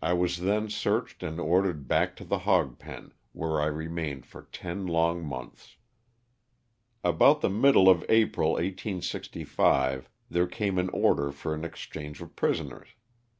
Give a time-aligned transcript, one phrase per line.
[0.00, 4.42] I was then searched and ordered back to the hog pen, where I remained for
[4.52, 5.74] ten long months.
[7.02, 12.90] About the middle of April, 1865, there came an order for an exchange of prisoners.